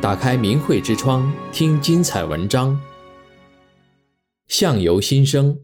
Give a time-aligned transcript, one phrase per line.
[0.00, 2.80] 打开明慧之窗，听精彩文章。
[4.46, 5.58] 相由心生，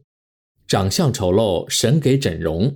[0.67, 2.75] 长相丑陋，神给整容。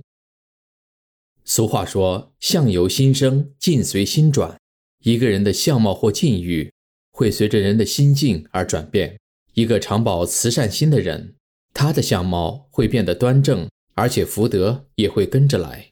[1.43, 4.57] 俗话说：“相由心生，境随心转。”
[5.03, 6.71] 一个人的相貌或境遇，
[7.11, 9.19] 会随着人的心境而转变。
[9.53, 11.35] 一个常保慈善心的人，
[11.73, 15.89] 他的相貌会变得端正，而且福德也会跟着来。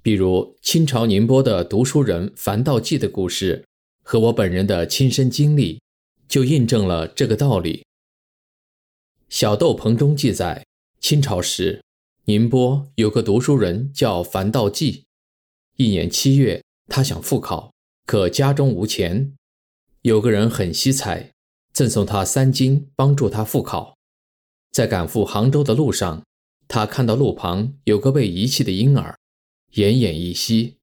[0.00, 3.64] 比如清朝宁波的读书人樊道济的故事。
[4.04, 5.80] 和我本人的亲身经历，
[6.28, 7.84] 就印证了这个道理。
[9.30, 10.64] 小豆棚中记载，
[11.00, 11.82] 清朝时，
[12.26, 15.04] 宁波有个读书人叫樊道济。
[15.76, 17.72] 一年七月，他想复考，
[18.06, 19.34] 可家中无钱。
[20.02, 21.32] 有个人很惜才，
[21.72, 23.96] 赠送他三金，帮助他复考。
[24.70, 26.22] 在赶赴杭州的路上，
[26.68, 29.18] 他看到路旁有个被遗弃的婴儿，
[29.72, 30.76] 奄奄一息。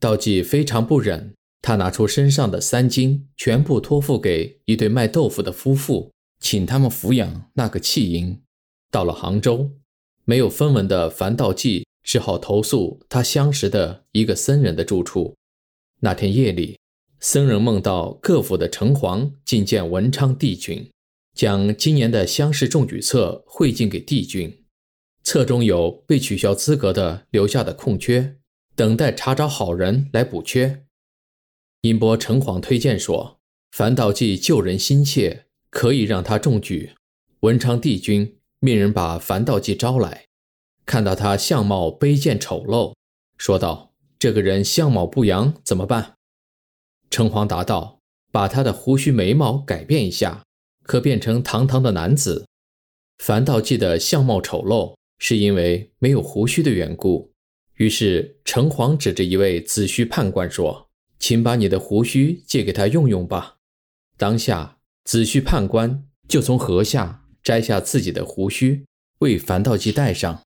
[0.00, 1.34] 道济非常不忍。
[1.62, 6.10] 他拿出身上的三金，全部托付给一对卖豆腐的夫妇，
[6.40, 8.42] 请他们抚养那个弃婴。
[8.90, 9.70] 到了杭州，
[10.24, 15.36] 没有分文的樊道济只好投宿他相识的一个僧人的住处。
[16.00, 16.76] 那天夜里，
[17.20, 20.90] 僧人梦到各府的城隍觐见文昌帝君，
[21.32, 24.64] 将今年的乡试中举册汇进给帝君，
[25.22, 28.38] 册中有被取消资格的留下的空缺，
[28.74, 30.86] 等待查找好人来补缺。
[31.84, 33.40] 宁波城隍推荐说
[33.72, 36.92] ：“樊道济救人心切，可以让他中举。”
[37.40, 40.26] 文昌帝君命人把樊道济招来，
[40.86, 42.94] 看到他相貌卑贱丑陋，
[43.36, 46.14] 说道：“这个人相貌不扬，怎么办？”
[47.10, 47.98] 城隍答道
[48.30, 50.44] ：“把他的胡须眉毛改变一下，
[50.84, 52.46] 可变成堂堂的男子。”
[53.18, 57.32] 樊道济的相貌丑陋，是因为没有胡须的缘故。
[57.74, 60.88] 于是城隍指着一位子虚判官说。
[61.22, 63.58] 请把你的胡须借给他用用吧。
[64.16, 68.84] 当下，子虚判官就从颌下摘下自己的胡须，
[69.20, 70.42] 为樊道济戴上。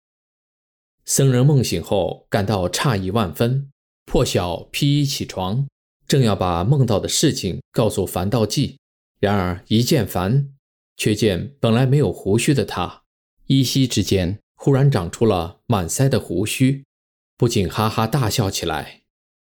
[1.07, 3.71] 僧人梦醒后，感到诧异万分，
[4.05, 5.67] 破晓披衣起床，
[6.07, 8.77] 正要把梦到的事情告诉樊道济，
[9.19, 10.51] 然而一见樊，
[10.99, 13.05] 却见本来没有胡须的他，
[13.47, 16.85] 依稀之间忽然长出了满腮的胡须，
[17.39, 19.05] 不禁哈哈大笑起来。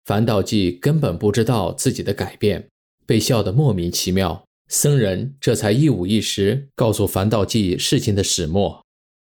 [0.07, 2.69] 樊道济根本不知道自己的改变，
[3.05, 4.45] 被笑得莫名其妙。
[4.69, 8.81] 僧人这才一五一十告诉樊道济事情的始末。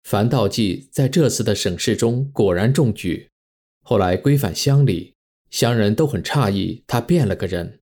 [0.04, 3.28] 樊道济在这次的省试中果然中举，
[3.84, 5.16] 后来归返乡里，
[5.50, 7.80] 乡人都很诧异他变了个人，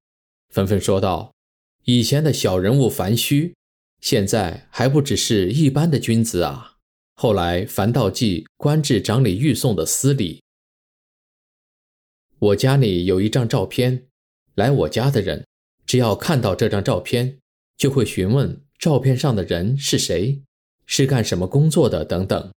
[0.54, 1.34] 纷纷说道
[1.84, 3.54] ：“以前的小人物樊须，
[4.00, 6.78] 现在还不只是一般的君子啊！”
[7.22, 10.42] 后来樊道济官至掌理御送的司礼。
[12.40, 14.08] 我家里有一张照片，
[14.56, 15.46] 来我家的人
[15.86, 17.40] 只要看到这张照片，
[17.78, 20.42] 就会询问照片上的人是谁，
[20.86, 22.52] 是干什么工作的等等。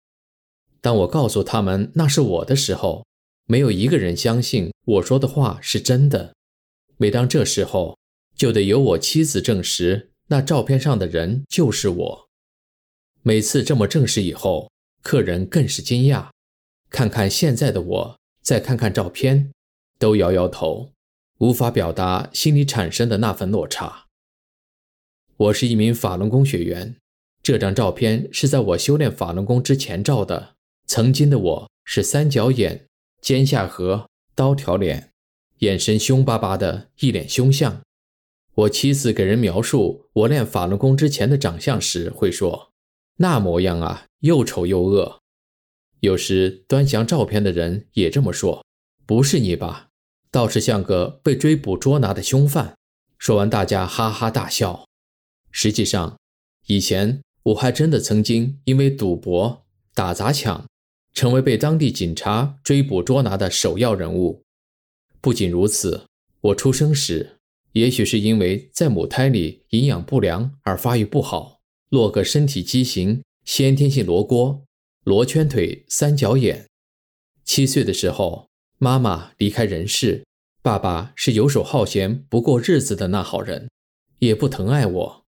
[0.80, 3.06] 当我告诉他们那是我的时候，
[3.46, 6.34] 没有一个人相信我说的话是真的。
[6.98, 7.98] 每当这时候，
[8.36, 12.28] 就得由我妻子证实那照片上的人就是我。
[13.24, 14.72] 每次这么证实以后，
[15.02, 16.30] 客人更是惊讶，
[16.90, 19.52] 看看现在的我，再看看照片。
[20.06, 20.92] 都摇摇头，
[21.40, 24.06] 无法表达心里产生的那份落差。
[25.36, 26.98] 我是一名法轮功学员，
[27.42, 30.58] 这张照片是在我修炼法轮功之前照的。
[30.86, 32.86] 曾经的我是三角眼、
[33.20, 35.10] 尖下颌、刀条脸，
[35.62, 37.82] 眼神凶巴巴的，一脸凶相。
[38.54, 42.70] 我妻子给人描述我练法轮功之前的长相时，会说
[43.18, 45.20] ：“那模样啊，又丑又恶。”
[46.02, 48.64] 有时端详照片的人也这么说。
[49.08, 49.90] 不是你吧？
[50.36, 52.76] 倒是像个被追捕捉拿的凶犯。
[53.18, 54.86] 说完，大家哈哈大笑。
[55.50, 56.18] 实际上，
[56.68, 59.64] 以前我还真的曾经因为赌博、
[59.94, 60.66] 打砸抢，
[61.14, 64.44] 成为被当地警察追捕捉拿的首要人物。
[65.22, 66.04] 不仅如此，
[66.42, 67.38] 我出生时，
[67.72, 74.66] 也许是因为在母胎里营养不良而发育不好，落个身体畸形、先天性罗锅、
[75.06, 76.66] 罗圈腿、三角眼。
[77.46, 78.50] 七岁的时候。
[78.78, 80.25] 妈妈离开人世，
[80.66, 83.70] 爸爸是游手好闲、不过日子的那号人，
[84.18, 85.26] 也不疼爱我。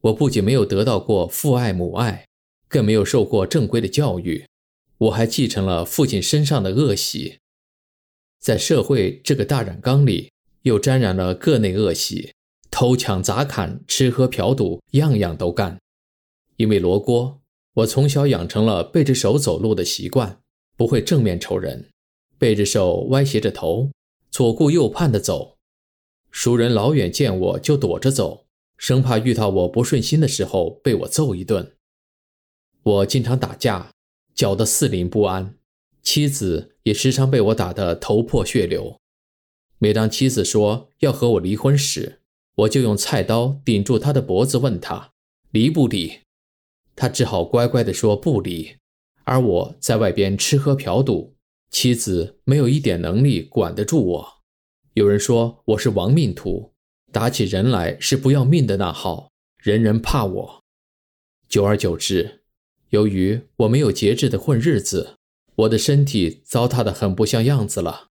[0.00, 2.26] 我不仅没有得到过父爱母爱，
[2.66, 4.44] 更没有受过正规的教育，
[4.98, 7.38] 我还继承了父亲身上的恶习，
[8.40, 10.32] 在社会这个大染缸里，
[10.62, 12.32] 又沾染了各类恶习，
[12.72, 15.78] 偷抢砸砍、吃喝嫖赌，样样都干。
[16.56, 17.40] 因为罗锅，
[17.74, 20.40] 我从小养成了背着手走路的习惯，
[20.76, 21.88] 不会正面瞅人。
[22.36, 23.92] 背着手，歪斜着头，
[24.30, 25.58] 左顾右盼地走。
[26.30, 28.46] 熟人老远见我就躲着走，
[28.76, 31.76] 生怕遇到我不顺心的时候被我揍一顿。
[32.82, 33.90] 我经常打架，
[34.34, 35.56] 搅得四邻不安，
[36.02, 38.96] 妻子也时常被我打得头破血流。
[39.78, 42.20] 每当妻子说要和我离婚时，
[42.54, 45.10] 我就用菜刀顶住她的脖子，问她
[45.50, 46.20] 离不离。
[46.94, 48.76] 她只好乖乖地说不离。
[49.24, 51.34] 而我在外边吃喝嫖赌，
[51.70, 54.28] 妻子没有一点能力管得住我。
[54.94, 56.72] 有人说我是亡命徒，
[57.12, 60.64] 打起人来是不要命的那号，人人怕我。
[61.48, 62.42] 久而久之，
[62.88, 65.14] 由于我没有节制的混日子，
[65.54, 68.08] 我的身体糟蹋得很不像样子了。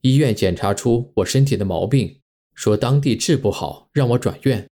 [0.00, 2.20] 医院检查出我身体的毛病，
[2.54, 4.66] 说当地治不好，让我转院。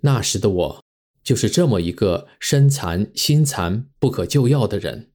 [0.00, 0.84] 那时的我
[1.22, 5.12] 就是这么一个身残心残、不可救药的人。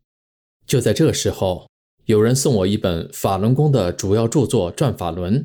[0.66, 1.70] 就在这时候，
[2.10, 5.44] 有人送我一本法轮功的主要著作《转法轮》，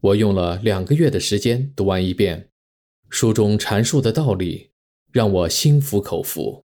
[0.00, 2.48] 我用了两个月的时间读完一遍。
[3.08, 4.72] 书中阐述的道理
[5.12, 6.64] 让我心服口服。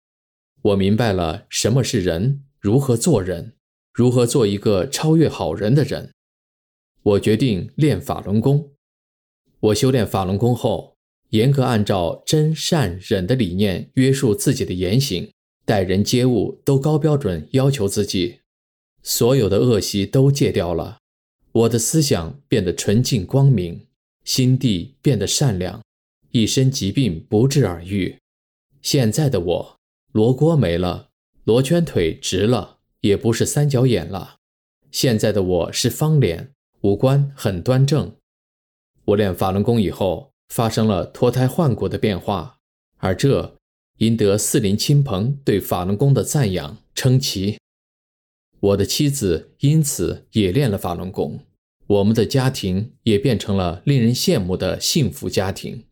[0.62, 3.58] 我明白了什么是人，如何做人，
[3.94, 6.14] 如何做一个超越好人的人。
[7.02, 8.72] 我决定练法轮功。
[9.60, 10.96] 我修炼法轮功后，
[11.32, 15.30] 严格按照真善忍的理念约束自己的言行，
[15.66, 18.40] 待人接物都高标准要求自己，
[19.04, 20.98] 所有的恶习都戒掉了。
[21.52, 23.86] 我的思想变得纯净光明，
[24.24, 25.84] 心地变得善良，
[26.32, 28.18] 一身疾病不治而愈。
[28.82, 29.76] 现在的我。
[30.12, 31.10] 罗锅没了，
[31.44, 34.36] 罗圈腿直了，也不是三角眼了。
[34.92, 36.52] 现在的我是方脸，
[36.82, 38.16] 五官很端正。
[39.06, 42.58] 我练法轮功以后，发生了脱胎换骨的变化，
[42.98, 43.56] 而这
[43.98, 47.58] 赢得四邻亲朋对法轮功的赞扬称奇。
[48.64, 51.46] 我的妻子因此也练了法轮功，
[51.86, 55.84] 我们的家庭也变成了令人羡慕的幸福家庭。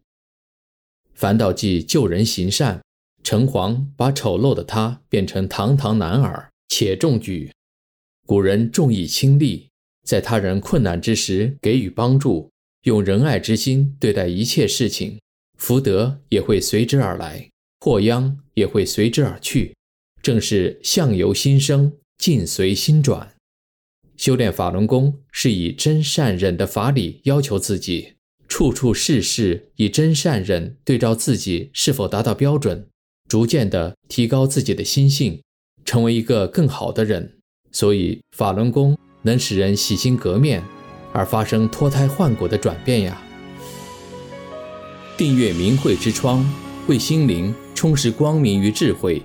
[1.14, 2.82] 樊岛记救人行善。
[3.24, 7.52] 城隍把丑陋的他变成堂堂男儿，且中举。
[8.26, 9.70] 古人重义轻利，
[10.04, 12.50] 在他人困难之时给予帮助，
[12.86, 15.20] 用仁爱之心对待一切事情，
[15.60, 17.48] 福德也会随之而来，
[17.82, 19.76] 祸殃也会随之而去。
[20.24, 23.34] 正是相由心生，境随心转。
[24.16, 28.14] 修炼法轮功是以真善忍的法理要求自己，
[28.48, 32.88] 处处事事以真善忍对照自己是否达到标准。
[33.28, 35.42] 逐渐地提高自己的心性，
[35.84, 37.40] 成为一个更好的人。
[37.72, 40.64] 所以法轮功能使人洗心革面，
[41.12, 43.20] 而发生脱胎换骨的转变呀。
[45.18, 46.48] 订阅明慧之窗，
[46.88, 49.24] 为心灵充实光明与智慧。